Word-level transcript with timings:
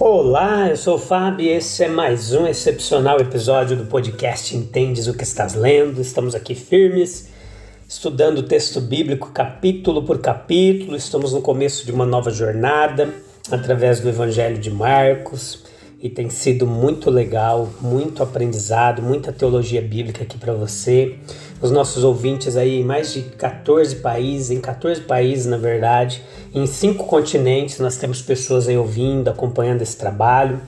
Olá, 0.00 0.68
eu 0.68 0.76
sou 0.76 0.94
o 0.94 0.98
Fábio 0.98 1.44
e 1.44 1.48
esse 1.48 1.82
é 1.82 1.88
mais 1.88 2.32
um 2.32 2.46
excepcional 2.46 3.18
episódio 3.18 3.76
do 3.76 3.86
podcast 3.86 4.56
Entendes 4.56 5.08
o 5.08 5.12
que 5.12 5.24
estás 5.24 5.56
lendo. 5.56 6.00
Estamos 6.00 6.36
aqui 6.36 6.54
firmes, 6.54 7.30
estudando 7.88 8.38
o 8.38 8.42
texto 8.44 8.80
bíblico 8.80 9.32
capítulo 9.32 10.04
por 10.04 10.20
capítulo. 10.20 10.96
Estamos 10.96 11.32
no 11.32 11.42
começo 11.42 11.84
de 11.84 11.90
uma 11.90 12.06
nova 12.06 12.30
jornada 12.30 13.12
através 13.50 13.98
do 13.98 14.08
Evangelho 14.08 14.58
de 14.58 14.70
Marcos 14.70 15.64
e 16.00 16.08
tem 16.08 16.30
sido 16.30 16.64
muito 16.64 17.10
legal, 17.10 17.68
muito 17.80 18.22
aprendizado, 18.22 19.02
muita 19.02 19.32
teologia 19.32 19.82
bíblica 19.82 20.22
aqui 20.22 20.38
para 20.38 20.52
você. 20.52 21.16
Os 21.60 21.72
nossos 21.72 22.04
ouvintes 22.04 22.56
aí 22.56 22.80
em 22.80 22.84
mais 22.84 23.12
de 23.12 23.22
14 23.22 23.96
países, 23.96 24.52
em 24.52 24.60
14 24.60 25.00
países 25.00 25.46
na 25.46 25.56
verdade, 25.56 26.22
em 26.54 26.66
cinco 26.66 27.04
continentes 27.04 27.80
nós 27.80 27.96
temos 27.96 28.22
pessoas 28.22 28.68
aí 28.68 28.76
ouvindo, 28.76 29.28
acompanhando 29.28 29.82
esse 29.82 29.96
trabalho. 29.96 30.60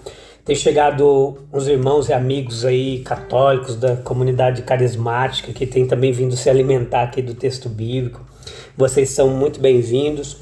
Tem 0.44 0.56
chegado 0.56 1.38
uns 1.52 1.68
irmãos 1.68 2.08
e 2.08 2.12
amigos 2.12 2.64
aí 2.64 2.98
católicos 3.00 3.76
da 3.76 3.94
comunidade 3.94 4.62
carismática 4.62 5.52
que 5.52 5.64
tem 5.64 5.86
também 5.86 6.10
vindo 6.10 6.34
se 6.34 6.50
alimentar 6.50 7.04
aqui 7.04 7.22
do 7.22 7.34
texto 7.34 7.68
bíblico. 7.68 8.20
Vocês 8.76 9.10
são 9.10 9.28
muito 9.28 9.60
bem-vindos. 9.60 10.38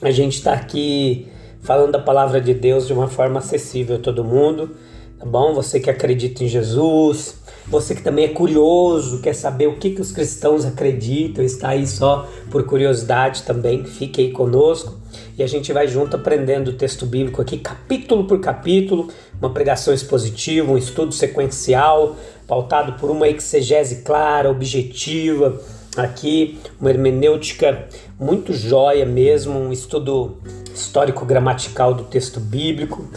A 0.00 0.10
gente 0.10 0.38
está 0.38 0.54
aqui 0.54 1.28
falando 1.66 1.90
da 1.90 1.98
palavra 1.98 2.40
de 2.40 2.54
Deus 2.54 2.86
de 2.86 2.92
uma 2.92 3.08
forma 3.08 3.40
acessível 3.40 3.96
a 3.96 3.98
todo 3.98 4.24
mundo, 4.24 4.70
tá 5.18 5.26
bom? 5.26 5.52
Você 5.52 5.80
que 5.80 5.90
acredita 5.90 6.44
em 6.44 6.48
Jesus, 6.48 7.34
você 7.66 7.92
que 7.92 8.02
também 8.02 8.26
é 8.26 8.28
curioso, 8.28 9.20
quer 9.20 9.34
saber 9.34 9.66
o 9.66 9.76
que, 9.76 9.90
que 9.90 10.00
os 10.00 10.12
cristãos 10.12 10.64
acreditam, 10.64 11.44
está 11.44 11.70
aí 11.70 11.84
só 11.84 12.28
por 12.52 12.64
curiosidade 12.64 13.42
também, 13.42 13.84
fique 13.84 14.22
aí 14.22 14.30
conosco 14.30 14.94
e 15.36 15.42
a 15.42 15.46
gente 15.48 15.72
vai 15.72 15.88
junto 15.88 16.14
aprendendo 16.14 16.68
o 16.68 16.74
texto 16.74 17.04
bíblico 17.04 17.42
aqui, 17.42 17.58
capítulo 17.58 18.24
por 18.24 18.38
capítulo, 18.38 19.08
uma 19.40 19.50
pregação 19.50 19.92
expositiva, 19.92 20.70
um 20.70 20.78
estudo 20.78 21.12
sequencial, 21.12 22.14
pautado 22.46 22.92
por 22.92 23.10
uma 23.10 23.28
exegese 23.28 24.02
clara, 24.02 24.48
objetiva, 24.48 25.60
aqui 25.96 26.58
uma 26.80 26.90
hermenêutica 26.90 27.88
muito 28.18 28.52
jóia 28.52 29.06
mesmo, 29.06 29.58
um 29.58 29.72
estudo 29.72 30.38
histórico-gramatical 30.74 31.94
do 31.94 32.04
texto 32.04 32.38
bíblico, 32.38 33.08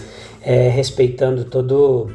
é, 0.41 0.69
respeitando 0.69 1.44
todo 1.45 2.09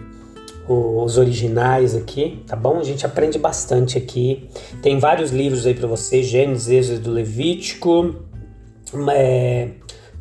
os 0.66 1.18
originais 1.18 1.94
aqui, 1.94 2.42
tá 2.46 2.56
bom? 2.56 2.78
A 2.78 2.84
gente 2.84 3.04
aprende 3.04 3.38
bastante 3.38 3.98
aqui. 3.98 4.48
Tem 4.82 4.98
vários 4.98 5.30
livros 5.30 5.66
aí 5.66 5.74
para 5.74 5.86
você: 5.86 6.22
Gênesis, 6.22 6.68
Êxodo, 6.68 7.10
Levítico, 7.10 8.14
é, 9.10 9.68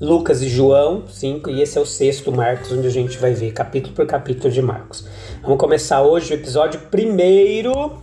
Lucas 0.01 0.41
e 0.41 0.49
João, 0.49 1.05
cinco, 1.07 1.49
e 1.49 1.61
esse 1.61 1.77
é 1.77 1.81
o 1.81 1.85
sexto 1.85 2.29
Marcos, 2.29 2.71
onde 2.73 2.87
a 2.87 2.91
gente 2.91 3.17
vai 3.17 3.33
ver 3.33 3.53
capítulo 3.53 3.95
por 3.95 4.05
capítulo 4.05 4.51
de 4.51 4.61
Marcos. 4.61 5.07
Vamos 5.41 5.57
começar 5.57 6.01
hoje 6.01 6.33
o 6.33 6.35
episódio 6.35 6.81
primeiro 6.91 8.02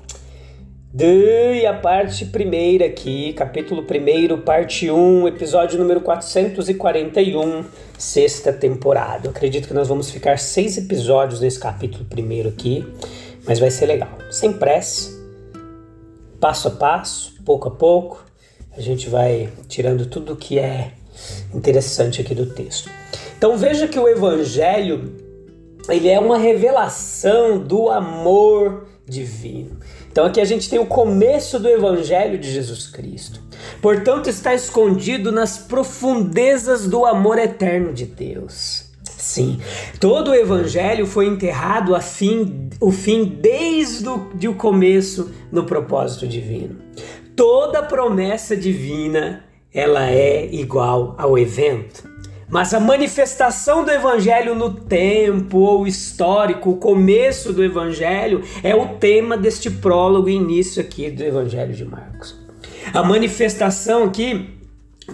e 0.93 1.65
a 1.65 1.73
parte 1.73 2.27
primeira 2.27 2.87
aqui, 2.87 3.33
capítulo 3.34 3.84
primeiro, 3.84 4.39
parte 4.39 4.91
1, 4.91 5.28
episódio 5.28 5.78
número 5.78 6.01
441, 6.01 7.65
sexta 7.97 8.53
temporada. 8.53 9.28
Eu 9.28 9.31
acredito 9.31 9.69
que 9.69 9.75
nós 9.75 9.87
vamos 9.87 10.11
ficar 10.11 10.37
seis 10.41 10.77
episódios 10.77 11.41
nesse 11.41 11.61
capítulo 11.61 12.05
primeiro 12.06 12.49
aqui, 12.49 12.84
mas 13.47 13.61
vai 13.61 13.71
ser 13.71 13.87
legal. 13.87 14.19
Sem 14.33 14.53
pressa, 14.53 15.17
passo 16.41 16.67
a 16.67 16.73
passo, 16.73 17.37
pouco 17.45 17.69
a 17.69 17.71
pouco, 17.71 18.27
a 18.77 18.81
gente 18.81 19.09
vai 19.09 19.49
tirando 19.69 20.07
tudo 20.07 20.34
que 20.34 20.59
é 20.59 20.91
interessante 21.55 22.21
aqui 22.21 22.34
do 22.34 22.47
texto. 22.47 22.91
Então 23.39 23.57
veja 23.57 23.87
que 23.87 23.99
o 23.99 24.09
evangelho, 24.09 25.15
ele 25.89 26.09
é 26.09 26.19
uma 26.19 26.37
revelação 26.37 27.61
do 27.61 27.89
amor 27.89 28.89
divino. 29.07 29.78
Então 30.10 30.26
aqui 30.26 30.41
a 30.41 30.44
gente 30.44 30.69
tem 30.69 30.78
o 30.78 30.87
começo 30.87 31.59
do 31.59 31.69
Evangelho 31.69 32.38
de 32.38 32.50
Jesus 32.50 32.87
Cristo. 32.88 33.41
Portanto, 33.81 34.28
está 34.28 34.54
escondido 34.54 35.31
nas 35.31 35.59
profundezas 35.59 36.87
do 36.88 37.06
amor 37.06 37.38
eterno 37.38 37.93
de 37.93 38.06
Deus. 38.06 38.91
Sim, 39.04 39.60
todo 40.00 40.32
o 40.32 40.34
Evangelho 40.34 41.06
foi 41.06 41.26
enterrado 41.26 41.94
a 41.94 42.00
fim, 42.00 42.71
o 42.81 42.91
fim 42.91 43.25
desde 43.25 44.09
o, 44.09 44.31
de 44.34 44.48
o 44.48 44.54
começo 44.54 45.31
no 45.53 45.65
propósito 45.65 46.27
divino. 46.27 46.77
Toda 47.37 47.82
promessa 47.82 48.56
divina 48.56 49.44
ela 49.72 50.10
é 50.10 50.47
igual 50.53 51.15
ao 51.16 51.38
evento. 51.38 52.09
Mas 52.50 52.75
a 52.75 52.81
manifestação 52.81 53.84
do 53.84 53.93
evangelho 53.93 54.56
no 54.56 54.72
tempo 54.72 55.59
ou 55.59 55.87
histórico, 55.87 56.71
o 56.71 56.77
começo 56.77 57.53
do 57.53 57.62
evangelho, 57.62 58.43
é 58.62 58.75
o 58.75 58.97
tema 58.99 59.37
deste 59.37 59.71
prólogo 59.71 60.28
e 60.28 60.34
início 60.34 60.83
aqui 60.83 61.10
do 61.10 61.22
evangelho 61.22 61.72
de 61.72 61.84
Marcos. 61.84 62.37
A 62.93 63.05
manifestação 63.05 64.05
aqui 64.05 64.59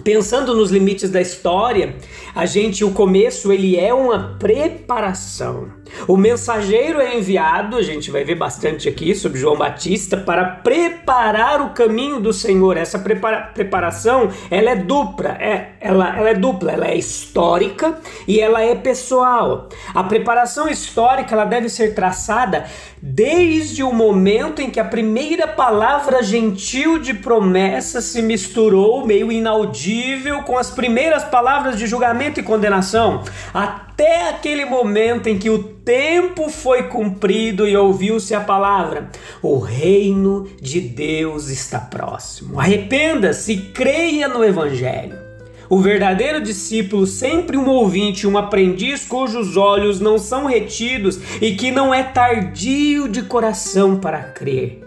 pensando 0.03 0.55
nos 0.55 0.71
limites 0.71 1.09
da 1.09 1.21
história, 1.21 1.95
a 2.37 2.45
gente 2.45 2.85
o 2.85 2.91
começo 2.91 3.51
ele 3.51 3.75
é 3.79 3.91
uma 3.91 4.35
preparação. 4.37 5.71
O 6.07 6.15
mensageiro 6.15 7.01
é 7.01 7.17
enviado, 7.17 7.77
a 7.77 7.81
gente 7.81 8.11
vai 8.11 8.23
ver 8.23 8.35
bastante 8.35 8.87
aqui 8.87 9.15
sobre 9.15 9.39
João 9.39 9.57
Batista 9.57 10.17
para 10.17 10.45
preparar 10.45 11.61
o 11.61 11.71
caminho 11.71 12.19
do 12.19 12.31
Senhor. 12.31 12.77
Essa 12.77 12.99
prepara 12.99 13.47
preparação, 13.55 14.29
ela 14.51 14.69
é 14.69 14.75
dupla, 14.75 15.29
é, 15.29 15.71
ela, 15.79 16.15
ela 16.15 16.29
é 16.29 16.33
dupla, 16.35 16.73
ela 16.73 16.87
é 16.87 16.95
histórica 16.95 17.97
e 18.27 18.39
ela 18.39 18.61
é 18.61 18.75
pessoal. 18.75 19.67
A 19.95 20.03
preparação 20.03 20.69
histórica, 20.69 21.33
ela 21.33 21.45
deve 21.45 21.69
ser 21.69 21.95
traçada 21.95 22.65
desde 23.01 23.83
o 23.83 23.93
momento 23.93 24.61
em 24.61 24.69
que 24.69 24.79
a 24.79 24.85
primeira 24.85 25.47
palavra 25.47 26.21
gentil 26.21 26.99
de 26.99 27.13
promessa 27.13 28.01
se 28.01 28.21
misturou 28.21 29.05
meio 29.05 29.31
inaudível 29.31 30.43
com 30.43 30.57
as 30.57 30.69
primeiras 30.69 31.23
palavras 31.23 31.77
de 31.77 31.87
julgamento 31.87 32.26
e 32.35 32.43
condenação, 32.43 33.23
até 33.53 34.29
aquele 34.29 34.65
momento 34.65 35.27
em 35.27 35.37
que 35.37 35.49
o 35.49 35.63
tempo 35.63 36.49
foi 36.49 36.83
cumprido 36.83 37.67
e 37.67 37.75
ouviu-se 37.75 38.35
a 38.35 38.41
palavra: 38.41 39.09
o 39.41 39.59
reino 39.59 40.47
de 40.61 40.81
Deus 40.81 41.49
está 41.49 41.79
próximo. 41.79 42.59
Arrependa-se 42.59 43.53
e 43.53 43.61
creia 43.71 44.27
no 44.27 44.43
evangelho. 44.43 45.27
O 45.69 45.79
verdadeiro 45.79 46.41
discípulo, 46.41 47.05
sempre 47.05 47.57
um 47.57 47.67
ouvinte, 47.67 48.25
um 48.25 48.37
aprendiz 48.37 49.05
cujos 49.05 49.57
olhos 49.57 49.99
não 49.99 50.17
são 50.17 50.45
retidos 50.45 51.19
e 51.41 51.55
que 51.55 51.71
não 51.71 51.93
é 51.93 52.03
tardio 52.03 53.09
de 53.09 53.21
coração 53.23 53.99
para 53.99 54.23
crer. 54.23 54.81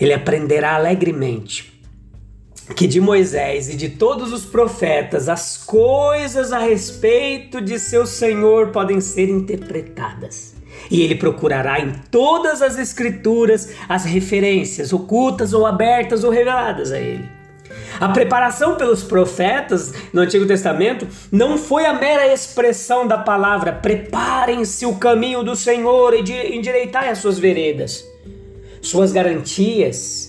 Ele 0.00 0.14
aprenderá 0.14 0.76
alegremente 0.76 1.77
que 2.74 2.86
de 2.86 3.00
Moisés 3.00 3.68
e 3.68 3.76
de 3.76 3.88
todos 3.88 4.32
os 4.32 4.44
profetas 4.44 5.28
as 5.28 5.56
coisas 5.56 6.52
a 6.52 6.58
respeito 6.58 7.60
de 7.60 7.78
seu 7.78 8.06
Senhor 8.06 8.68
podem 8.68 9.00
ser 9.00 9.28
interpretadas. 9.28 10.54
E 10.90 11.02
ele 11.02 11.14
procurará 11.14 11.80
em 11.80 11.92
todas 12.10 12.62
as 12.62 12.78
escrituras 12.78 13.70
as 13.88 14.04
referências 14.04 14.92
ocultas 14.92 15.52
ou 15.52 15.66
abertas 15.66 16.24
ou 16.24 16.30
reveladas 16.30 16.92
a 16.92 16.98
ele. 16.98 17.28
A 18.00 18.08
preparação 18.10 18.76
pelos 18.76 19.02
profetas 19.02 19.92
no 20.12 20.20
Antigo 20.20 20.46
Testamento 20.46 21.06
não 21.32 21.58
foi 21.58 21.84
a 21.84 21.92
mera 21.92 22.32
expressão 22.32 23.08
da 23.08 23.18
palavra 23.18 23.72
preparem-se 23.72 24.86
o 24.86 24.94
caminho 24.96 25.42
do 25.42 25.56
Senhor 25.56 26.14
e 26.14 26.56
endireitai 26.56 27.08
as 27.08 27.18
suas 27.18 27.38
veredas. 27.38 28.04
Suas 28.80 29.10
garantias 29.10 30.27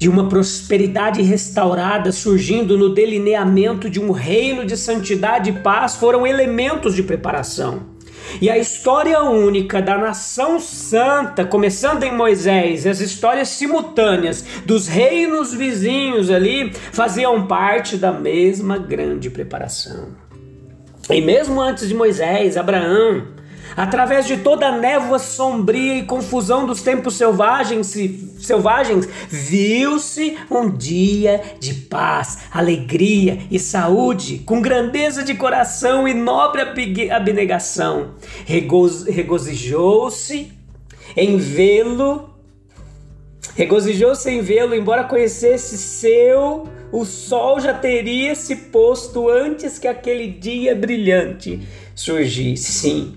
de 0.00 0.08
uma 0.08 0.30
prosperidade 0.30 1.20
restaurada 1.20 2.10
surgindo 2.10 2.78
no 2.78 2.88
delineamento 2.88 3.90
de 3.90 4.00
um 4.00 4.12
reino 4.12 4.64
de 4.64 4.74
santidade 4.74 5.50
e 5.50 5.52
paz 5.52 5.96
foram 5.96 6.26
elementos 6.26 6.94
de 6.94 7.02
preparação. 7.02 7.82
E 8.40 8.48
a 8.48 8.56
história 8.56 9.22
única 9.22 9.82
da 9.82 9.98
nação 9.98 10.58
santa, 10.58 11.44
começando 11.44 12.02
em 12.02 12.16
Moisés, 12.16 12.86
as 12.86 13.00
histórias 13.00 13.48
simultâneas 13.48 14.42
dos 14.64 14.88
reinos 14.88 15.52
vizinhos 15.52 16.30
ali, 16.30 16.72
faziam 16.72 17.46
parte 17.46 17.98
da 17.98 18.10
mesma 18.10 18.78
grande 18.78 19.28
preparação. 19.28 20.16
E 21.10 21.20
mesmo 21.20 21.60
antes 21.60 21.86
de 21.86 21.94
Moisés, 21.94 22.56
Abraão, 22.56 23.26
através 23.76 24.26
de 24.26 24.38
toda 24.38 24.66
a 24.66 24.76
névoa 24.76 25.18
sombria 25.18 25.96
e 25.98 26.04
confusão 26.04 26.66
dos 26.66 26.82
tempos 26.82 27.14
selvagens, 27.14 27.96
selvagens 28.40 29.08
viu-se 29.28 30.36
um 30.50 30.70
dia 30.70 31.40
de 31.58 31.74
paz, 31.74 32.40
alegria 32.50 33.38
e 33.50 33.58
saúde, 33.58 34.38
com 34.40 34.60
grandeza 34.60 35.22
de 35.22 35.34
coração 35.34 36.06
e 36.06 36.14
nobre 36.14 36.62
abnegação. 37.10 38.14
Regozijou-se 39.08 40.52
em 41.16 41.36
vê-lo, 41.36 42.30
regozijou-se 43.54 44.30
em 44.30 44.40
vê-lo, 44.40 44.74
embora 44.74 45.04
conhecesse 45.04 45.76
seu 45.76 46.68
o 46.92 47.04
sol 47.04 47.60
já 47.60 47.72
teria 47.72 48.34
se 48.34 48.56
posto 48.56 49.28
antes 49.28 49.78
que 49.78 49.86
aquele 49.86 50.26
dia 50.26 50.74
brilhante 50.74 51.60
surgisse. 51.94 52.72
Sim, 52.72 53.14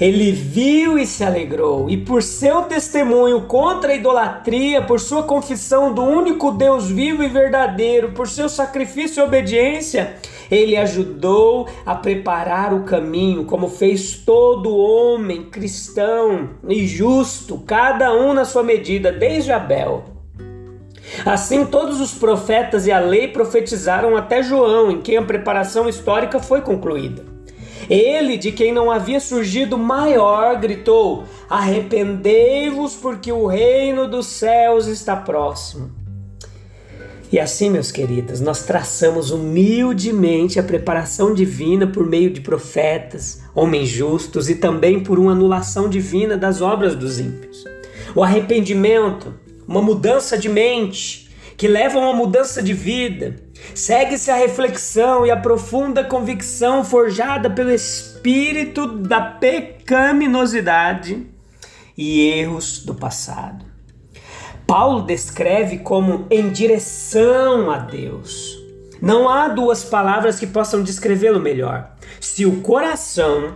ele 0.00 0.32
viu 0.32 0.98
e 0.98 1.06
se 1.06 1.22
alegrou, 1.22 1.90
e 1.90 1.96
por 1.96 2.22
seu 2.22 2.62
testemunho 2.62 3.42
contra 3.42 3.92
a 3.92 3.94
idolatria, 3.94 4.80
por 4.80 4.98
sua 4.98 5.22
confissão 5.22 5.92
do 5.92 6.02
único 6.02 6.52
Deus 6.52 6.88
vivo 6.88 7.22
e 7.22 7.28
verdadeiro, 7.28 8.12
por 8.12 8.26
seu 8.26 8.48
sacrifício 8.48 9.20
e 9.20 9.24
obediência, 9.24 10.16
ele 10.50 10.76
ajudou 10.76 11.68
a 11.84 11.94
preparar 11.94 12.72
o 12.72 12.84
caminho, 12.84 13.44
como 13.44 13.68
fez 13.68 14.14
todo 14.14 14.76
homem 14.76 15.44
cristão 15.50 16.50
e 16.66 16.86
justo, 16.86 17.58
cada 17.58 18.12
um 18.14 18.32
na 18.32 18.44
sua 18.44 18.62
medida, 18.62 19.12
desde 19.12 19.52
Abel 19.52 20.04
Assim, 21.24 21.66
todos 21.66 22.00
os 22.00 22.12
profetas 22.12 22.86
e 22.86 22.92
a 22.92 22.98
lei 22.98 23.28
profetizaram 23.28 24.16
até 24.16 24.42
João, 24.42 24.90
em 24.90 25.00
quem 25.00 25.16
a 25.16 25.22
preparação 25.22 25.88
histórica 25.88 26.38
foi 26.40 26.60
concluída. 26.60 27.29
Ele, 27.90 28.38
de 28.38 28.52
quem 28.52 28.72
não 28.72 28.90
havia 28.90 29.18
surgido 29.20 29.76
maior, 29.76 30.58
gritou: 30.58 31.24
Arrependei-vos, 31.48 32.94
porque 32.94 33.32
o 33.32 33.46
reino 33.46 34.08
dos 34.08 34.26
céus 34.26 34.86
está 34.86 35.16
próximo. 35.16 35.90
E 37.32 37.38
assim, 37.38 37.68
meus 37.70 37.92
queridos, 37.92 38.40
nós 38.40 38.64
traçamos 38.64 39.30
humildemente 39.30 40.58
a 40.58 40.62
preparação 40.62 41.34
divina 41.34 41.86
por 41.86 42.06
meio 42.06 42.30
de 42.30 42.40
profetas, 42.40 43.42
homens 43.54 43.88
justos 43.88 44.48
e 44.48 44.54
também 44.54 45.00
por 45.00 45.18
uma 45.18 45.32
anulação 45.32 45.88
divina 45.88 46.36
das 46.36 46.60
obras 46.60 46.94
dos 46.94 47.20
ímpios. 47.20 47.64
O 48.16 48.22
arrependimento 48.24 49.32
uma 49.70 49.80
mudança 49.80 50.36
de 50.36 50.48
mente, 50.48 51.30
que 51.56 51.68
leva 51.68 51.96
a 51.96 52.02
uma 52.02 52.12
mudança 52.12 52.60
de 52.60 52.72
vida. 52.72 53.36
Segue-se 53.74 54.30
a 54.30 54.36
reflexão 54.36 55.24
e 55.24 55.30
a 55.30 55.36
profunda 55.36 56.04
convicção 56.04 56.84
forjada 56.84 57.50
pelo 57.50 57.70
espírito 57.70 58.86
da 58.86 59.20
pecaminosidade 59.20 61.26
e 61.96 62.28
erros 62.28 62.84
do 62.84 62.94
passado. 62.94 63.64
Paulo 64.66 65.02
descreve 65.02 65.78
como 65.78 66.26
em 66.30 66.50
direção 66.50 67.70
a 67.70 67.78
Deus. 67.78 68.58
Não 69.02 69.28
há 69.28 69.48
duas 69.48 69.84
palavras 69.84 70.38
que 70.38 70.46
possam 70.46 70.82
descrevê-lo 70.82 71.40
melhor. 71.40 71.92
Se 72.20 72.46
o 72.46 72.60
coração, 72.60 73.54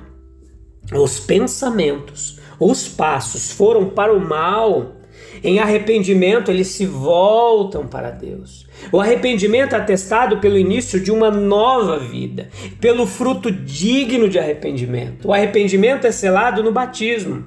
os 0.92 1.20
pensamentos, 1.20 2.40
os 2.58 2.88
passos 2.88 3.52
foram 3.52 3.90
para 3.90 4.12
o 4.12 4.20
mal, 4.20 4.96
em 5.42 5.58
arrependimento, 5.58 6.50
eles 6.50 6.68
se 6.68 6.86
voltam 6.86 7.86
para 7.86 8.10
Deus. 8.10 8.66
O 8.92 9.00
arrependimento 9.00 9.74
é 9.74 9.78
atestado 9.78 10.38
pelo 10.38 10.58
início 10.58 11.00
de 11.00 11.10
uma 11.10 11.30
nova 11.30 11.98
vida, 11.98 12.48
pelo 12.80 13.06
fruto 13.06 13.50
digno 13.50 14.28
de 14.28 14.38
arrependimento. 14.38 15.28
O 15.28 15.32
arrependimento 15.32 16.06
é 16.06 16.12
selado 16.12 16.62
no 16.62 16.72
batismo. 16.72 17.46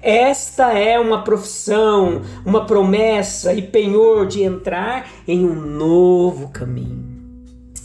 Esta 0.00 0.72
é 0.72 0.98
uma 0.98 1.24
profissão, 1.24 2.22
uma 2.44 2.64
promessa 2.66 3.52
e 3.52 3.62
penhor 3.62 4.26
de 4.26 4.42
entrar 4.42 5.10
em 5.26 5.44
um 5.44 5.54
novo 5.54 6.48
caminho. 6.50 7.18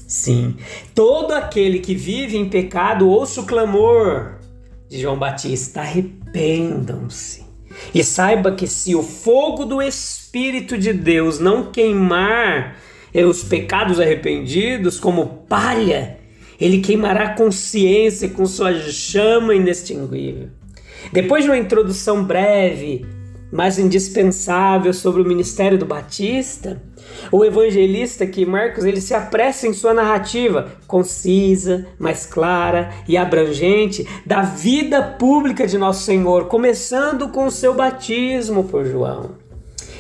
Sim, 0.08 0.58
todo 0.94 1.32
aquele 1.32 1.80
que 1.80 1.96
vive 1.96 2.38
em 2.38 2.48
pecado 2.48 3.10
ouça 3.10 3.42
o 3.42 3.46
clamor 3.48 4.36
de 4.88 5.00
João 5.00 5.18
Batista: 5.18 5.82
arrependam-se. 5.82 7.43
E 7.94 8.04
saiba 8.04 8.52
que 8.52 8.68
se 8.68 8.96
o 8.96 9.04
fogo 9.04 9.66
do 9.66 9.82
Espírito 9.82 10.78
de 10.78 10.94
Deus 10.94 11.40
não 11.40 11.72
queimar 11.72 12.78
os 13.28 13.44
pecados 13.44 14.00
arrependidos 14.00 15.00
como 15.00 15.46
palha, 15.48 16.18
ele 16.60 16.80
queimará 16.80 17.26
a 17.26 17.36
consciência 17.36 18.30
com 18.30 18.46
sua 18.46 18.74
chama 18.74 19.54
inextinguível. 19.56 20.50
Depois 21.12 21.44
de 21.44 21.50
uma 21.50 21.58
introdução 21.58 22.24
breve, 22.24 23.06
mas 23.52 23.78
indispensável 23.78 24.94
sobre 24.94 25.22
o 25.22 25.26
ministério 25.26 25.78
do 25.78 25.86
Batista, 25.86 26.82
o 27.32 27.44
evangelista 27.44 28.26
que 28.26 28.46
Marcos 28.46 28.86
ele 28.86 29.02
se 29.02 29.14
apressa 29.14 29.68
em 29.68 29.74
sua 29.74 29.94
narrativa 29.94 30.74
concisa, 30.88 31.88
mais 31.98 32.26
clara 32.26 32.92
e 33.08 33.18
abrangente 33.18 34.08
da 34.26 34.42
vida 34.42 35.02
pública 35.02 35.66
de 35.66 35.78
nosso 35.78 36.04
Senhor, 36.04 36.46
começando 36.46 37.30
com 37.30 37.46
o 37.46 37.52
seu 37.52 37.74
batismo 37.74 38.66
por 38.66 38.86
João. 38.86 39.32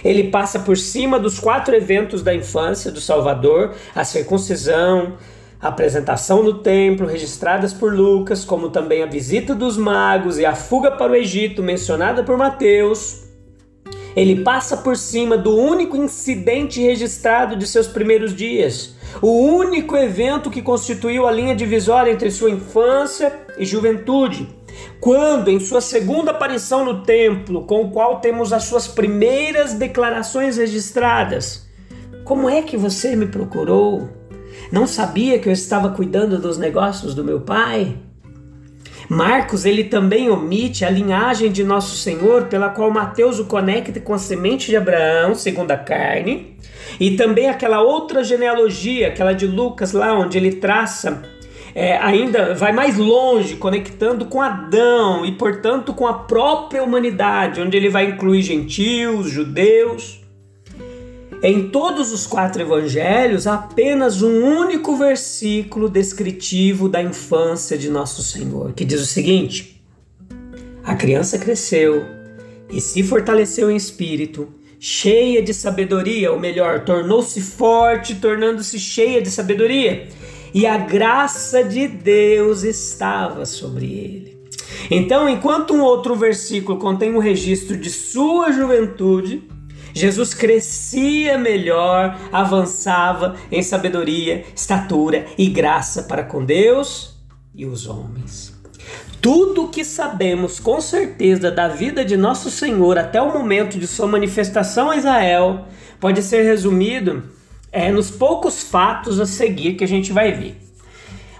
Ele 0.04 0.26
passa 0.26 0.60
por 0.60 0.78
cima 0.78 1.18
dos 1.18 1.40
quatro 1.40 1.74
eventos 1.74 2.22
da 2.22 2.36
infância 2.36 2.92
do 2.92 3.00
Salvador: 3.00 3.74
a 3.96 4.04
circuncisão, 4.04 5.14
a 5.62 5.70
apresentação 5.70 6.44
no 6.44 6.56
templo, 6.56 7.08
registradas 7.08 7.74
por 7.74 7.94
Lucas, 7.94 8.44
como 8.44 8.70
também 8.70 9.02
a 9.02 9.08
visita 9.08 9.56
dos 9.56 9.78
magos 9.78 10.38
e 10.38 10.46
a 10.46 10.54
fuga 10.54 10.92
para 10.92 11.14
o 11.14 11.16
Egito, 11.16 11.64
mencionada 11.64 12.22
por 12.22 12.38
Mateus 12.38 13.23
ele 14.16 14.44
passa 14.44 14.78
por 14.78 14.96
cima 14.96 15.38
do 15.38 15.56
único 15.56 15.98
incidente 15.98 16.82
registrado 16.82 17.56
de 17.56 17.68
seus 17.68 17.88
primeiros 17.88 18.36
dias, 18.36 18.96
o 19.22 19.32
único 19.32 19.96
evento 19.96 20.50
que 20.50 20.62
constituiu 20.62 21.28
a 21.28 21.32
linha 21.32 21.56
divisória 21.56 22.12
entre 22.12 22.32
sua 22.32 22.50
infância 22.50 23.34
e 23.58 23.66
juventude. 23.66 24.48
Quando, 25.00 25.50
em 25.50 25.60
sua 25.60 25.82
segunda 25.82 26.32
aparição 26.32 26.84
no 26.84 27.04
templo, 27.04 27.66
com 27.66 27.82
o 27.84 27.92
qual 27.92 28.20
temos 28.20 28.52
as 28.52 28.64
suas 28.64 28.88
primeiras 28.88 29.74
declarações 29.74 30.58
registradas, 30.58 31.68
como 32.24 32.50
é 32.50 32.62
que 32.62 32.78
você 32.78 33.16
me 33.16 33.28
procurou? 33.28 34.10
Não 34.72 34.88
sabia 34.88 35.38
que 35.40 35.50
eu 35.50 35.54
estava 35.54 35.90
cuidando 35.90 36.40
dos 36.40 36.58
negócios 36.58 37.14
do 37.14 37.24
meu 37.24 37.42
pai? 37.42 37.98
Marcos 39.10 39.66
ele 39.66 39.84
também 39.84 40.30
omite 40.30 40.86
a 40.86 40.90
linhagem 40.90 41.52
de 41.52 41.64
nosso 41.64 41.96
Senhor, 41.96 42.46
pela 42.46 42.70
qual 42.70 42.90
Mateus 42.92 43.40
o 43.40 43.46
conecta 43.46 44.00
com 44.00 44.14
a 44.14 44.18
semente 44.18 44.68
de 44.68 44.78
Abraão, 44.78 45.36
segundo 45.36 45.72
a 45.72 45.78
carne, 45.78 46.56
e 47.00 47.12
também 47.12 47.50
aquela 47.50 47.82
outra 47.82 48.24
genealogia, 48.24 49.10
aquela 49.10 49.34
de 49.34 49.46
Lucas, 49.46 49.92
lá 49.92 50.14
onde 50.14 50.38
ele 50.38 50.54
traça, 50.54 51.24
é, 51.76 51.98
ainda 51.98 52.54
vai 52.54 52.72
mais 52.72 52.98
longe, 52.98 53.56
conectando 53.56 54.26
com 54.26 54.42
Adão 54.42 55.26
e, 55.26 55.32
portanto, 55.32 55.94
com 55.94 56.08
a 56.08 56.14
própria 56.14 56.84
humanidade, 56.84 57.62
onde 57.62 57.76
ele 57.76 57.90
vai 57.90 58.06
incluir 58.06 58.42
gentios, 58.44 59.30
judeus. 59.30 60.23
Em 61.46 61.68
todos 61.68 62.14
os 62.14 62.26
quatro 62.26 62.62
evangelhos, 62.62 63.48
apenas 63.48 64.22
um 64.22 64.46
único 64.62 64.96
versículo 64.96 65.90
descritivo 65.90 66.88
da 66.88 67.04
infância 67.04 67.78
de 67.78 67.90
Nosso 67.90 68.24
Senhor, 68.24 68.72
que 68.72 68.86
diz 68.86 69.02
o 69.02 69.06
seguinte: 69.06 69.84
A 70.86 70.96
criança 70.96 71.38
cresceu 71.38 72.06
e 72.72 72.80
se 72.80 73.04
fortaleceu 73.04 73.70
em 73.70 73.76
espírito, 73.76 74.54
cheia 74.80 75.44
de 75.44 75.54
sabedoria, 75.54 76.32
ou 76.32 76.40
melhor, 76.40 76.86
tornou-se 76.86 77.42
forte, 77.42 78.16
tornando-se 78.16 78.80
cheia 78.80 79.22
de 79.22 79.30
sabedoria, 79.30 80.08
e 80.54 80.66
a 80.66 80.78
graça 80.78 81.62
de 81.62 81.90
Deus 81.90 82.64
estava 82.64 83.46
sobre 83.46 83.88
ele. 83.88 84.44
Então, 84.90 85.28
enquanto 85.28 85.74
um 85.74 85.82
outro 85.82 86.16
versículo 86.16 86.80
contém 86.80 87.14
um 87.14 87.20
registro 87.20 87.76
de 87.76 87.90
sua 87.90 88.50
juventude, 88.54 89.44
Jesus 89.94 90.34
crescia 90.34 91.38
melhor, 91.38 92.20
avançava 92.32 93.36
em 93.52 93.62
sabedoria, 93.62 94.44
estatura 94.56 95.26
e 95.38 95.48
graça 95.48 96.04
para 96.04 96.24
com 96.24 96.44
Deus 96.44 97.16
e 97.54 97.66
os 97.66 97.88
homens. 97.88 98.54
Tudo 99.22 99.66
o 99.66 99.70
que 99.70 99.86
sabemos 99.86 100.60
com 100.60 100.82
certeza 100.82 101.50
da 101.50 101.68
vida 101.70 102.04
de 102.04 102.18
nosso 102.18 102.50
Senhor 102.52 102.98
até 102.98 103.22
o 103.22 103.32
momento 103.32 103.80
de 103.80 103.88
sua 103.88 104.08
manifestação 104.08 104.90
a 104.90 104.98
Israel 104.98 105.66
pode 106.00 106.22
ser 106.22 106.44
resumido 106.44 107.24
é, 107.72 107.90
nos 107.92 108.12
poucos 108.12 108.64
fatos 108.64 109.20
a 109.22 109.26
seguir 109.26 109.76
que 109.76 109.84
a 109.84 109.88
gente 109.88 110.12
vai 110.12 110.34
ver. 110.34 110.58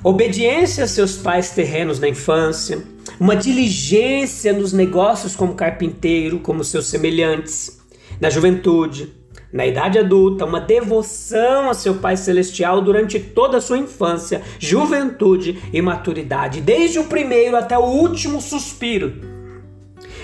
Obediência 0.02 0.84
a 0.84 0.88
seus 0.88 1.18
pais 1.18 1.52
terrenos 1.52 2.00
na 2.00 2.08
infância, 2.08 2.84
uma 3.20 3.36
diligência 3.36 4.54
nos 4.54 4.74
negócios 4.74 5.36
como 5.36 5.54
carpinteiro, 5.54 6.40
como 6.40 6.64
seus 6.64 6.88
semelhantes, 6.88 7.83
na 8.20 8.30
juventude, 8.30 9.14
na 9.52 9.66
idade 9.66 10.00
adulta, 10.00 10.46
uma 10.46 10.60
devoção 10.60 11.70
a 11.70 11.76
seu 11.76 11.96
Pai 11.96 12.18
Celestial 12.18 12.82
durante 12.82 13.20
toda 13.20 13.58
a 13.58 13.62
sua 13.62 13.78
infância, 13.78 14.42
juventude 14.58 15.62
e 15.72 15.82
maturidade, 15.82 16.60
desde 16.60 16.98
o 16.98 17.04
primeiro 17.04 17.56
até 17.56 17.78
o 17.78 17.84
último 17.84 18.42
suspiro. 18.42 19.14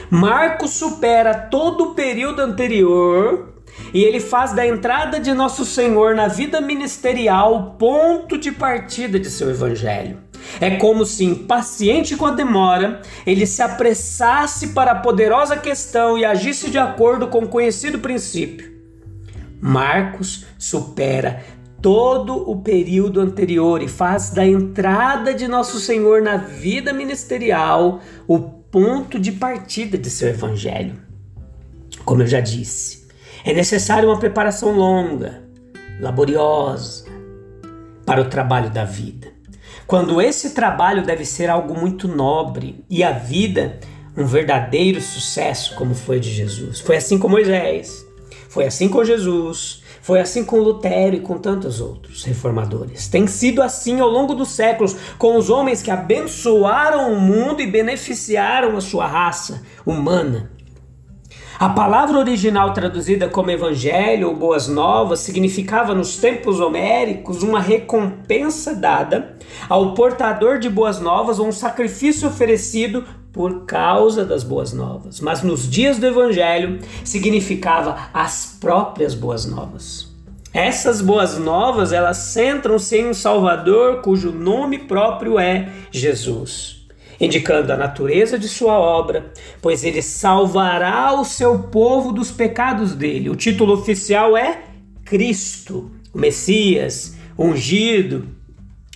Marcos 0.10 0.72
supera 0.72 1.36
todo 1.36 1.92
o 1.92 1.94
período 1.94 2.40
anterior 2.40 3.54
e 3.94 4.04
ele 4.04 4.20
faz 4.20 4.54
da 4.54 4.66
entrada 4.66 5.20
de 5.20 5.32
nosso 5.34 5.64
Senhor 5.64 6.16
na 6.16 6.28
vida 6.28 6.60
ministerial 6.60 7.56
o 7.56 7.64
ponto 7.78 8.36
de 8.36 8.52
partida 8.52 9.20
de 9.20 9.30
seu 9.30 9.50
evangelho. 9.50 10.29
É 10.60 10.72
como 10.78 11.06
se, 11.06 11.26
impaciente 11.26 12.16
com 12.16 12.26
a 12.26 12.32
demora, 12.32 13.02
ele 13.26 13.46
se 13.46 13.62
apressasse 13.62 14.70
para 14.70 14.92
a 14.92 15.00
poderosa 15.00 15.58
questão 15.58 16.18
e 16.18 16.26
agisse 16.26 16.70
de 16.70 16.78
acordo 16.78 17.28
com 17.28 17.40
o 17.40 17.48
conhecido 17.48 18.00
princípio. 18.00 18.72
Marcos 19.62 20.46
supera 20.58 21.44
todo 21.82 22.50
o 22.50 22.62
período 22.62 23.20
anterior 23.20 23.82
e 23.82 23.88
faz 23.88 24.30
da 24.30 24.46
entrada 24.46 25.34
de 25.34 25.48
Nosso 25.48 25.80
Senhor 25.80 26.22
na 26.22 26.38
vida 26.38 26.94
ministerial 26.94 28.02
o 28.28 28.40
ponto 28.40 29.20
de 29.20 29.32
partida 29.32 29.98
de 29.98 30.10
seu 30.10 30.30
evangelho. 30.30 30.96
Como 32.06 32.22
eu 32.22 32.28
já 32.28 32.40
disse, 32.40 33.08
é 33.44 33.54
necessária 33.54 34.08
uma 34.08 34.20
preparação 34.20 34.76
longa, 34.76 35.44
laboriosa, 36.00 37.06
para 38.06 38.22
o 38.22 38.26
trabalho 38.26 38.70
da 38.70 38.84
vida. 38.84 39.39
Quando 39.90 40.22
esse 40.22 40.52
trabalho 40.52 41.04
deve 41.04 41.26
ser 41.26 41.50
algo 41.50 41.76
muito 41.76 42.08
nobre 42.08 42.86
e 42.88 43.04
a 43.04 43.12
vida 43.12 43.80
um 44.16 44.24
verdadeiro 44.24 45.02
sucesso, 45.02 45.74
como 45.76 45.96
foi 45.96 46.20
de 46.20 46.30
Jesus. 46.30 46.80
Foi 46.80 46.96
assim 46.96 47.18
com 47.18 47.28
Moisés. 47.28 48.06
Foi 48.50 48.68
assim 48.68 48.88
com 48.88 49.04
Jesus, 49.04 49.82
foi 50.00 50.20
assim 50.20 50.46
com 50.46 50.60
Lutero 50.60 51.16
e 51.16 51.22
com 51.22 51.40
tantos 51.40 51.82
outros 51.82 52.24
reformadores. 52.24 53.08
Tem 53.08 53.26
sido 53.26 53.64
assim 53.64 54.00
ao 54.00 54.10
longo 54.10 54.36
dos 54.36 54.50
séculos 54.50 54.96
com 55.18 55.36
os 55.36 55.50
homens 55.50 55.82
que 55.82 55.90
abençoaram 55.90 57.12
o 57.12 57.20
mundo 57.20 57.60
e 57.60 57.66
beneficiaram 57.66 58.78
a 58.78 58.82
sua 58.82 59.08
raça 59.08 59.64
humana. 59.84 60.52
A 61.60 61.68
palavra 61.68 62.18
original 62.18 62.72
traduzida 62.72 63.28
como 63.28 63.52
evangelho 63.52 64.30
ou 64.30 64.36
boas 64.36 64.70
novas 64.70 65.20
significava 65.20 65.94
nos 65.94 66.16
tempos 66.16 66.62
homéricos 66.62 67.44
uma 67.44 67.60
recompensa 67.60 68.74
dada 68.74 69.36
ao 69.68 69.94
portador 69.94 70.58
de 70.58 70.70
boas 70.70 71.02
novas 71.02 71.38
ou 71.38 71.46
um 71.46 71.52
sacrifício 71.52 72.30
oferecido 72.30 73.04
por 73.34 73.66
causa 73.66 74.24
das 74.24 74.42
boas 74.42 74.72
novas, 74.72 75.20
mas 75.20 75.44
nos 75.44 75.70
dias 75.70 76.00
do 76.00 76.08
evangelho 76.08 76.80
significava 77.04 78.10
as 78.14 78.58
próprias 78.62 79.14
boas 79.14 79.46
novas. 79.46 80.08
Essas 80.54 81.02
boas 81.02 81.38
novas, 81.38 81.92
elas 81.92 82.20
centram-se 82.20 83.00
em 83.00 83.10
um 83.10 83.14
Salvador 83.14 84.02
cujo 84.02 84.32
nome 84.32 84.80
próprio 84.80 85.38
é 85.38 85.68
Jesus, 85.92 86.79
indicando 87.20 87.74
a 87.74 87.78
natureza 87.78 88.40
de 88.40 88.48
sua 88.48 88.78
obra, 88.80 89.34
pois 89.62 89.84
ele 89.84 90.02
salvará 90.02 91.14
o 91.14 91.26
seu 91.26 91.60
povo 91.60 92.12
dos 92.12 92.32
pecados 92.32 92.94
dele. 92.94 93.30
O 93.30 93.36
título 93.36 93.74
oficial 93.74 94.38
é 94.38 94.62
Cristo, 95.04 95.92
o 96.14 96.18
Messias, 96.18 97.16
ungido, 97.38 98.28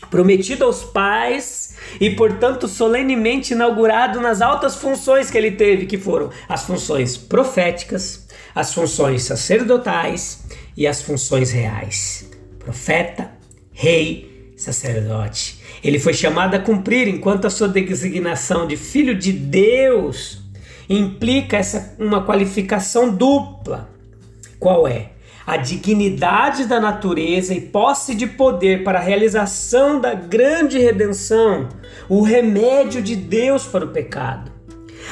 prometido 0.10 0.64
aos 0.64 0.84
pais 0.84 1.76
e, 2.00 2.12
portanto, 2.12 2.68
solenemente 2.68 3.54
inaugurado 3.54 4.22
nas 4.22 4.42
altas 4.42 4.76
funções 4.76 5.30
que 5.30 5.38
ele 5.38 5.52
teve, 5.52 5.86
que 5.86 5.98
foram 5.98 6.30
as 6.48 6.64
funções 6.64 7.18
proféticas, 7.18 8.28
as 8.54 8.74
funções 8.74 9.24
sacerdotais 9.24 10.46
e 10.78 10.86
as 10.86 11.02
funções 11.02 11.52
reais. 11.52 12.30
Profeta, 12.60 13.32
rei, 13.72 14.54
sacerdote. 14.56 15.63
Ele 15.84 16.00
foi 16.00 16.14
chamado 16.14 16.56
a 16.56 16.60
cumprir 16.60 17.08
enquanto 17.08 17.46
a 17.46 17.50
sua 17.50 17.68
designação 17.68 18.66
de 18.66 18.78
filho 18.78 19.14
de 19.14 19.34
Deus 19.34 20.42
implica 20.90 21.58
essa 21.58 21.96
uma 22.00 22.24
qualificação 22.24 23.14
dupla. 23.14 23.90
Qual 24.60 24.88
é? 24.88 25.14
a 25.46 25.58
dignidade 25.58 26.66
da 26.66 26.80
natureza 26.80 27.54
e 27.54 27.60
posse 27.60 28.16
de 28.16 28.26
poder 28.26 28.84
para 28.84 29.00
a 29.00 29.02
realização 29.02 30.00
da 30.00 30.14
grande 30.14 30.80
redenção, 30.80 31.68
o 32.08 32.22
remédio 32.22 33.02
de 33.02 33.14
Deus 33.16 33.66
para 33.66 33.84
o 33.84 33.90
pecado. 33.90 34.53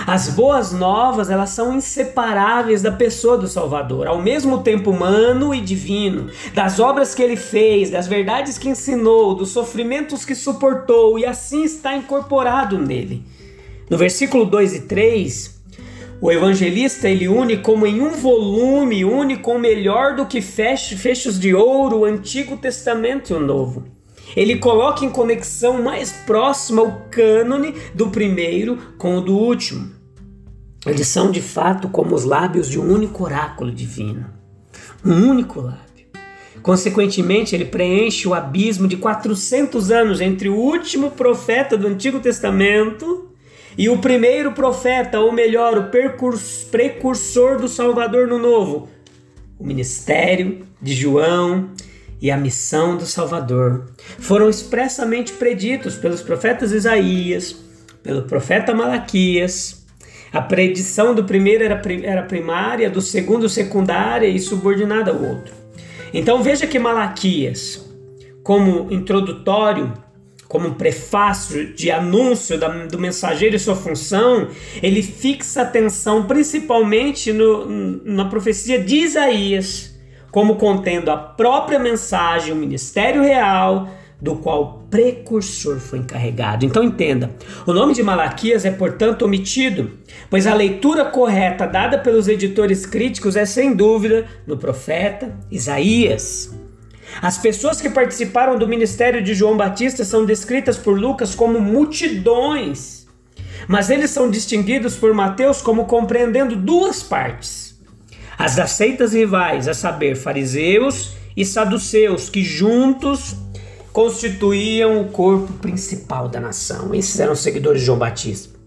As 0.05 0.29
boas 0.29 0.71
novas, 0.71 1.29
elas 1.29 1.51
são 1.51 1.75
inseparáveis 1.75 2.81
da 2.81 2.91
pessoa 2.91 3.37
do 3.37 3.47
Salvador, 3.47 4.07
ao 4.07 4.21
mesmo 4.21 4.63
tempo 4.63 4.91
humano 4.91 5.53
e 5.53 5.61
divino, 5.61 6.29
das 6.53 6.79
obras 6.79 7.13
que 7.13 7.21
ele 7.21 7.35
fez, 7.35 7.89
das 7.89 8.07
verdades 8.07 8.57
que 8.57 8.69
ensinou, 8.69 9.35
dos 9.35 9.49
sofrimentos 9.49 10.25
que 10.25 10.35
suportou 10.35 11.19
e 11.19 11.25
assim 11.25 11.63
está 11.63 11.95
incorporado 11.95 12.77
nele. 12.77 13.23
No 13.89 13.97
versículo 13.97 14.45
2 14.45 14.73
e 14.73 14.81
3, 14.81 15.61
o 16.21 16.31
evangelista 16.31 17.09
ele 17.09 17.27
une 17.27 17.57
como 17.57 17.85
em 17.85 18.01
um 18.01 18.11
volume, 18.11 19.03
une 19.03 19.37
com 19.37 19.57
melhor 19.57 20.15
do 20.15 20.25
que 20.25 20.41
fechos 20.41 21.39
de 21.39 21.53
ouro 21.53 21.99
o 21.99 22.05
Antigo 22.05 22.57
Testamento 22.57 23.31
e 23.31 23.35
o 23.35 23.39
Novo. 23.39 24.00
Ele 24.35 24.57
coloca 24.57 25.03
em 25.03 25.09
conexão 25.09 25.81
mais 25.81 26.11
próxima 26.11 26.81
o 26.81 27.01
cânone 27.09 27.75
do 27.93 28.09
primeiro 28.09 28.77
com 28.97 29.17
o 29.17 29.21
do 29.21 29.37
último. 29.37 29.91
Eles 30.85 31.07
são 31.07 31.29
de 31.29 31.41
fato 31.41 31.89
como 31.89 32.15
os 32.15 32.23
lábios 32.23 32.69
de 32.69 32.79
um 32.79 32.91
único 32.91 33.23
oráculo 33.23 33.71
divino. 33.71 34.25
Um 35.05 35.29
único 35.29 35.61
lábio. 35.61 35.81
Consequentemente, 36.61 37.55
ele 37.55 37.65
preenche 37.65 38.27
o 38.27 38.33
abismo 38.33 38.87
de 38.87 38.97
400 38.97 39.91
anos 39.91 40.21
entre 40.21 40.49
o 40.49 40.55
último 40.55 41.11
profeta 41.11 41.77
do 41.77 41.87
Antigo 41.87 42.19
Testamento 42.19 43.31
e 43.77 43.89
o 43.89 43.99
primeiro 43.99 44.51
profeta, 44.51 45.19
ou 45.19 45.31
melhor, 45.31 45.77
o 45.77 45.89
precursor 46.71 47.59
do 47.59 47.67
Salvador 47.67 48.27
no 48.27 48.37
Novo, 48.37 48.89
o 49.57 49.65
ministério 49.65 50.65
de 50.81 50.93
João 50.93 51.69
e 52.21 52.29
a 52.29 52.37
missão 52.37 52.95
do 52.95 53.05
Salvador 53.05 53.87
foram 54.19 54.47
expressamente 54.47 55.33
preditos 55.33 55.95
pelos 55.95 56.21
profetas 56.21 56.71
Isaías, 56.71 57.55
pelo 58.03 58.23
profeta 58.23 58.73
Malaquias. 58.73 59.83
A 60.31 60.41
predição 60.41 61.15
do 61.15 61.23
primeiro 61.23 61.63
era, 61.63 62.23
primária, 62.23 62.89
do 62.89 63.01
segundo 63.01 63.49
secundária 63.49 64.27
e 64.27 64.39
subordinada 64.39 65.11
ao 65.11 65.21
outro. 65.21 65.53
Então 66.13 66.43
veja 66.43 66.67
que 66.67 66.77
Malaquias, 66.77 67.83
como 68.43 68.91
introdutório, 68.91 69.91
como 70.47 70.67
um 70.67 70.73
prefácio 70.73 71.73
de 71.73 71.89
anúncio 71.89 72.57
do 72.89 72.99
mensageiro 72.99 73.55
e 73.55 73.59
sua 73.59 73.75
função, 73.75 74.49
ele 74.83 75.01
fixa 75.01 75.61
atenção 75.61 76.23
principalmente 76.27 77.31
no, 77.31 77.65
na 78.03 78.25
profecia 78.25 78.77
de 78.77 78.97
Isaías, 78.97 79.90
como 80.31 80.55
contendo 80.55 81.11
a 81.11 81.17
própria 81.17 81.77
mensagem, 81.77 82.53
o 82.53 82.55
ministério 82.55 83.21
real, 83.21 83.89
do 84.21 84.35
qual 84.35 84.61
o 84.61 84.89
precursor 84.89 85.79
foi 85.79 85.99
encarregado. 85.99 86.63
Então 86.63 86.83
entenda, 86.83 87.31
o 87.65 87.73
nome 87.73 87.93
de 87.93 88.03
Malaquias 88.03 88.63
é 88.65 88.71
portanto 88.71 89.23
omitido, 89.23 89.91
pois 90.29 90.45
a 90.45 90.53
leitura 90.53 91.05
correta 91.05 91.65
dada 91.65 91.97
pelos 91.97 92.27
editores 92.27 92.85
críticos 92.85 93.35
é 93.35 93.45
sem 93.45 93.73
dúvida 93.73 94.27
no 94.45 94.57
profeta 94.57 95.35
Isaías. 95.49 96.55
As 97.19 97.37
pessoas 97.37 97.81
que 97.81 97.89
participaram 97.89 98.57
do 98.57 98.67
ministério 98.67 99.21
de 99.21 99.33
João 99.33 99.57
Batista 99.57 100.05
são 100.05 100.23
descritas 100.23 100.77
por 100.77 100.97
Lucas 100.97 101.33
como 101.33 101.59
multidões, 101.59 103.07
mas 103.67 103.89
eles 103.89 104.11
são 104.11 104.29
distinguidos 104.29 104.95
por 104.95 105.13
Mateus 105.13 105.61
como 105.61 105.85
compreendendo 105.85 106.55
duas 106.55 107.01
partes: 107.03 107.70
as 108.43 108.55
das 108.55 108.71
seitas 108.71 109.13
rivais, 109.13 109.67
a 109.67 109.73
saber, 109.75 110.15
fariseus 110.15 111.13
e 111.37 111.45
saduceus, 111.45 112.27
que 112.27 112.43
juntos 112.43 113.35
constituíam 113.93 114.99
o 114.99 115.09
corpo 115.09 115.53
principal 115.53 116.27
da 116.27 116.39
nação. 116.39 116.95
Esses 116.95 117.19
eram 117.19 117.35
seguidores 117.35 117.81
de 117.81 117.85
João 117.85 117.99
Batista. 117.99 118.57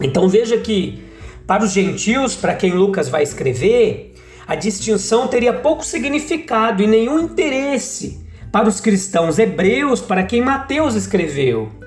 Então 0.00 0.30
veja 0.30 0.56
que 0.56 1.04
para 1.46 1.62
os 1.62 1.72
gentios, 1.72 2.34
para 2.34 2.54
quem 2.54 2.72
Lucas 2.72 3.10
vai 3.10 3.22
escrever, 3.22 4.14
a 4.46 4.54
distinção 4.54 5.28
teria 5.28 5.52
pouco 5.52 5.84
significado 5.84 6.82
e 6.82 6.86
nenhum 6.86 7.20
interesse 7.20 8.18
para 8.50 8.66
os 8.66 8.80
cristãos 8.80 9.38
hebreus 9.38 10.00
para 10.00 10.22
quem 10.22 10.40
Mateus 10.40 10.94
escreveu. 10.94 11.81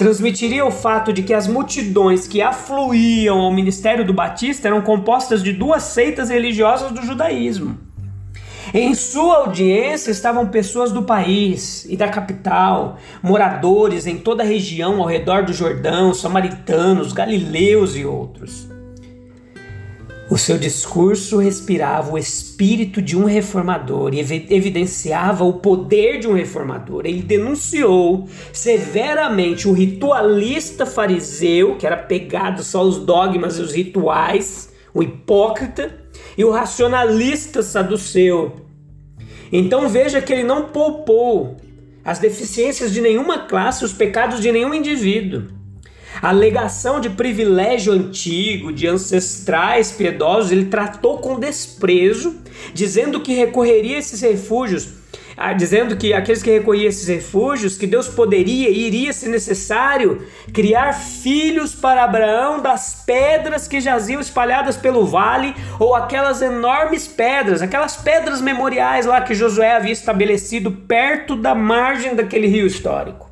Transmitiria 0.00 0.64
o 0.64 0.70
fato 0.70 1.12
de 1.12 1.22
que 1.22 1.34
as 1.34 1.46
multidões 1.46 2.26
que 2.26 2.40
afluíam 2.40 3.38
ao 3.38 3.52
ministério 3.52 4.02
do 4.02 4.14
Batista 4.14 4.66
eram 4.66 4.80
compostas 4.80 5.42
de 5.42 5.52
duas 5.52 5.82
seitas 5.82 6.30
religiosas 6.30 6.90
do 6.90 7.02
judaísmo. 7.02 7.78
Em 8.72 8.94
sua 8.94 9.40
audiência 9.40 10.10
estavam 10.10 10.46
pessoas 10.46 10.90
do 10.90 11.02
país 11.02 11.84
e 11.84 11.98
da 11.98 12.08
capital, 12.08 12.96
moradores 13.22 14.06
em 14.06 14.16
toda 14.16 14.42
a 14.42 14.46
região 14.46 15.02
ao 15.02 15.06
redor 15.06 15.44
do 15.44 15.52
Jordão, 15.52 16.14
samaritanos, 16.14 17.12
galileus 17.12 17.94
e 17.94 18.02
outros. 18.02 18.79
O 20.30 20.38
seu 20.38 20.56
discurso 20.56 21.38
respirava 21.38 22.12
o 22.12 22.16
espírito 22.16 23.02
de 23.02 23.18
um 23.18 23.24
reformador 23.24 24.14
e 24.14 24.20
evidenciava 24.20 25.42
o 25.42 25.54
poder 25.54 26.20
de 26.20 26.28
um 26.28 26.34
reformador. 26.34 27.04
Ele 27.04 27.20
denunciou 27.20 28.28
severamente 28.52 29.66
o 29.66 29.72
ritualista 29.72 30.86
fariseu, 30.86 31.74
que 31.76 31.84
era 31.84 31.96
pegado 31.96 32.62
só 32.62 32.78
aos 32.78 32.98
dogmas 32.98 33.58
e 33.58 33.60
os 33.60 33.72
rituais, 33.72 34.72
o 34.94 35.02
hipócrita, 35.02 35.98
e 36.38 36.44
o 36.44 36.52
racionalista 36.52 37.60
saduceu. 37.60 38.52
Então 39.50 39.88
veja 39.88 40.22
que 40.22 40.32
ele 40.32 40.44
não 40.44 40.66
poupou 40.66 41.56
as 42.04 42.20
deficiências 42.20 42.92
de 42.92 43.00
nenhuma 43.00 43.46
classe, 43.46 43.84
os 43.84 43.92
pecados 43.92 44.40
de 44.40 44.52
nenhum 44.52 44.72
indivíduo. 44.72 45.59
Alegação 46.22 47.00
de 47.00 47.08
privilégio 47.08 47.94
antigo, 47.94 48.70
de 48.70 48.86
ancestrais 48.86 49.90
piedosos, 49.90 50.52
ele 50.52 50.66
tratou 50.66 51.16
com 51.16 51.40
desprezo, 51.40 52.36
dizendo 52.74 53.20
que 53.20 53.32
recorreria 53.32 53.96
a 53.96 54.00
esses 54.00 54.20
refúgios, 54.20 55.00
ah, 55.34 55.54
dizendo 55.54 55.96
que 55.96 56.12
aqueles 56.12 56.42
que 56.42 56.50
recorriam 56.50 56.84
a 56.84 56.88
esses 56.90 57.08
refúgios, 57.08 57.78
que 57.78 57.86
Deus 57.86 58.06
poderia 58.06 58.68
e 58.68 58.86
iria, 58.86 59.14
se 59.14 59.30
necessário, 59.30 60.22
criar 60.52 60.92
filhos 60.92 61.74
para 61.74 62.04
Abraão 62.04 62.60
das 62.60 63.02
pedras 63.06 63.66
que 63.66 63.80
jaziam 63.80 64.20
espalhadas 64.20 64.76
pelo 64.76 65.06
vale, 65.06 65.54
ou 65.78 65.94
aquelas 65.94 66.42
enormes 66.42 67.08
pedras, 67.08 67.62
aquelas 67.62 67.96
pedras 67.96 68.42
memoriais 68.42 69.06
lá 69.06 69.22
que 69.22 69.34
Josué 69.34 69.72
havia 69.72 69.92
estabelecido 69.92 70.70
perto 70.70 71.34
da 71.34 71.54
margem 71.54 72.14
daquele 72.14 72.46
rio 72.46 72.66
histórico. 72.66 73.29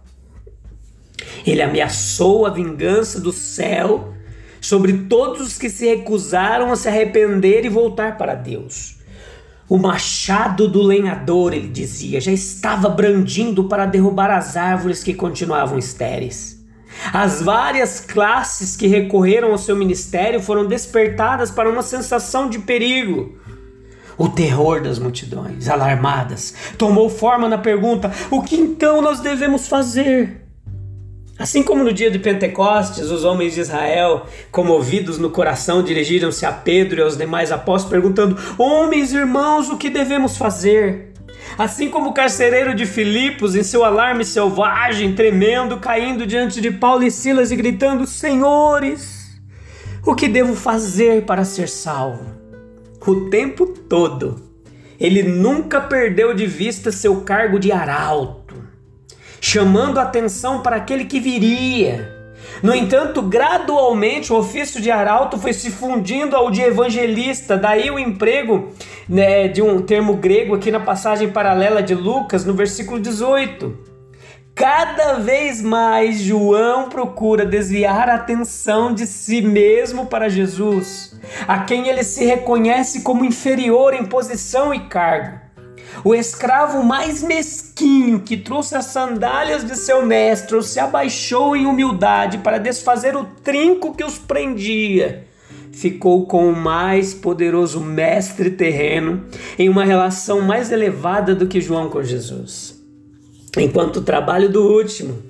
Ele 1.50 1.62
ameaçou 1.62 2.45
a 2.47 2.50
vingança 2.50 3.21
do 3.21 3.33
céu 3.33 4.12
sobre 4.61 4.93
todos 5.09 5.40
os 5.40 5.59
que 5.59 5.71
se 5.71 5.87
recusaram 5.87 6.71
a 6.71 6.76
se 6.76 6.88
arrepender 6.88 7.64
e 7.64 7.69
voltar 7.69 8.19
para 8.19 8.35
Deus. 8.35 8.97
O 9.69 9.78
machado 9.78 10.67
do 10.67 10.83
lenhador, 10.83 11.52
ele 11.52 11.69
dizia, 11.69 12.21
já 12.21 12.33
estava 12.33 12.88
brandindo 12.88 13.64
para 13.64 13.87
derrubar 13.87 14.31
as 14.31 14.57
árvores 14.57 15.02
que 15.02 15.14
continuavam 15.14 15.78
estéreis. 15.78 16.59
As 17.12 17.43
várias 17.43 18.00
classes 18.00 18.75
que 18.75 18.87
recorreram 18.87 19.52
ao 19.52 19.59
seu 19.59 19.76
ministério 19.76 20.40
foram 20.40 20.67
despertadas 20.67 21.50
para 21.50 21.71
uma 21.71 21.83
sensação 21.83 22.49
de 22.49 22.59
perigo. 22.59 23.38
O 24.17 24.28
terror 24.28 24.83
das 24.83 24.99
multidões, 24.99 25.69
alarmadas, 25.69 26.55
tomou 26.76 27.09
forma 27.09 27.49
na 27.49 27.59
pergunta: 27.59 28.11
o 28.31 28.43
que 28.43 28.57
então 28.57 29.00
nós 29.00 29.21
devemos 29.21 29.69
fazer? 29.69 30.48
Assim 31.38 31.62
como 31.62 31.85
no 31.85 31.92
dia 31.92 32.11
de 32.11 32.18
Pentecostes, 32.18 33.11
os 33.11 33.25
homens 33.25 33.54
de 33.54 33.61
Israel, 33.61 34.26
comovidos 34.50 35.18
no 35.18 35.30
coração, 35.30 35.85
dirigiram-se 35.85 36.45
a 36.45 36.50
Pedro 36.50 36.99
e 36.99 37.02
aos 37.02 37.16
demais 37.16 37.52
apóstolos, 37.52 37.92
perguntando: 37.92 38.37
Homens, 38.59 39.12
irmãos, 39.12 39.71
o 39.71 39.76
que 39.76 39.88
devemos 39.88 40.37
fazer? 40.37 41.12
Assim 41.57 41.88
como 41.88 42.11
o 42.11 42.12
carcereiro 42.12 42.75
de 42.75 42.85
Filipos, 42.85 43.54
em 43.54 43.62
seu 43.62 43.85
alarme 43.85 44.25
selvagem, 44.25 45.14
tremendo, 45.14 45.78
caindo 45.78 46.26
diante 46.26 46.61
de 46.61 46.73
Paulo 46.73 47.04
e 47.04 47.11
Silas 47.11 47.52
e 47.52 47.57
gritando: 47.57 48.04
Senhores, 48.04 49.40
o 50.04 50.16
que 50.16 50.26
devo 50.26 50.57
fazer 50.57 51.25
para 51.25 51.45
ser 51.45 51.68
salvo? 51.68 52.26
O 53.07 53.30
tempo 53.30 53.64
todo, 53.64 54.42
ele 54.99 55.23
nunca 55.23 55.80
perdeu 55.80 56.35
de 56.35 56.47
vista 56.47 56.90
seu 56.90 57.21
cargo 57.21 57.61
de 57.61 57.71
arauto 57.71 58.38
chamando 59.40 59.99
atenção 59.99 60.61
para 60.61 60.76
aquele 60.76 61.04
que 61.04 61.21
viria. 61.21 62.16
No 62.62 62.75
entanto, 62.75 63.23
gradualmente 63.23 64.33
o 64.33 64.37
ofício 64.37 64.80
de 64.80 64.90
arauto 64.90 65.38
foi 65.38 65.52
se 65.52 65.71
fundindo 65.71 66.35
ao 66.35 66.50
de 66.50 66.62
evangelista, 66.62 67.57
daí 67.57 67.90
o 67.90 67.99
emprego 67.99 68.73
né, 69.09 69.47
de 69.49 69.62
um 69.62 69.80
termo 69.80 70.14
grego 70.14 70.54
aqui 70.54 70.71
na 70.71 70.80
passagem 70.80 71.28
paralela 71.30 71.83
de 71.83 71.95
Lucas, 71.95 72.45
no 72.45 72.54
versículo 72.54 73.00
18. 73.00 73.87
Cada 74.55 75.14
vez 75.14 75.62
mais 75.62 76.18
João 76.18 76.88
procura 76.88 77.46
desviar 77.46 78.09
a 78.09 78.16
atenção 78.16 78.92
de 78.92 79.07
si 79.07 79.40
mesmo 79.40 80.07
para 80.07 80.29
Jesus, 80.29 81.16
a 81.46 81.61
quem 81.61 81.87
ele 81.87 82.03
se 82.03 82.24
reconhece 82.24 83.03
como 83.03 83.24
inferior 83.24 83.94
em 83.94 84.05
posição 84.05 84.74
e 84.74 84.81
cargo. 84.88 85.47
O 86.05 86.14
escravo 86.14 86.83
mais 86.83 87.22
mesquinho 87.22 88.20
que 88.20 88.37
trouxe 88.37 88.74
as 88.74 88.87
sandálias 88.87 89.64
de 89.64 89.77
seu 89.77 90.05
mestre 90.05 90.62
se 90.62 90.79
abaixou 90.79 91.57
em 91.57 91.66
humildade 91.66 92.38
para 92.38 92.59
desfazer 92.59 93.16
o 93.16 93.24
trinco 93.42 93.94
que 93.94 94.05
os 94.05 94.18
prendia. 94.18 95.27
Ficou 95.72 96.27
com 96.27 96.48
o 96.48 96.57
mais 96.57 97.14
poderoso 97.14 97.81
mestre 97.81 98.51
terreno 98.51 99.24
em 99.59 99.68
uma 99.68 99.85
relação 99.85 100.40
mais 100.40 100.72
elevada 100.72 101.35
do 101.35 101.46
que 101.46 101.61
João 101.61 101.88
com 101.88 102.03
Jesus. 102.03 102.77
Enquanto 103.57 103.96
o 103.96 104.03
trabalho 104.03 104.48
do 104.48 104.62
último 104.62 105.22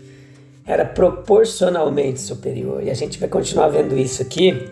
era 0.67 0.85
proporcionalmente 0.85 2.21
superior. 2.21 2.83
E 2.83 2.91
a 2.91 2.95
gente 2.95 3.19
vai 3.19 3.29
continuar 3.29 3.69
vendo 3.69 3.97
isso 3.97 4.21
aqui 4.21 4.69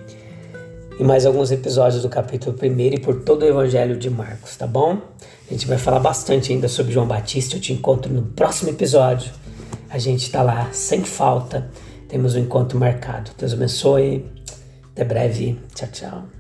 em 0.98 1.04
mais 1.04 1.26
alguns 1.26 1.50
episódios 1.50 2.02
do 2.02 2.08
capítulo 2.08 2.56
1 2.60 2.80
e 2.80 3.00
por 3.00 3.22
todo 3.22 3.42
o 3.42 3.46
Evangelho 3.46 3.96
de 3.96 4.08
Marcos, 4.08 4.56
tá 4.56 4.66
bom? 4.66 4.98
A 5.48 5.52
gente 5.52 5.66
vai 5.66 5.78
falar 5.78 6.00
bastante 6.00 6.52
ainda 6.52 6.68
sobre 6.68 6.92
João 6.92 7.06
Batista. 7.06 7.56
Eu 7.56 7.60
te 7.60 7.72
encontro 7.72 8.12
no 8.12 8.22
próximo 8.22 8.70
episódio. 8.70 9.30
A 9.90 9.98
gente 9.98 10.22
está 10.22 10.42
lá 10.42 10.70
sem 10.72 11.04
falta. 11.04 11.70
Temos 12.08 12.34
um 12.34 12.40
encontro 12.40 12.78
marcado. 12.78 13.30
Deus 13.38 13.52
abençoe. 13.52 14.24
Até 14.92 15.04
breve. 15.04 15.58
Tchau, 15.74 15.88
tchau. 15.92 16.35